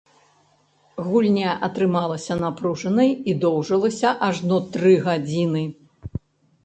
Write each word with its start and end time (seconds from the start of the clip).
Гульня 1.09 1.51
атрымалася 1.67 2.37
напружанай 2.45 3.11
і 3.33 3.37
доўжылася 3.47 4.15
ажно 4.29 4.57
тры 4.77 4.95
гадзіны. 5.09 5.63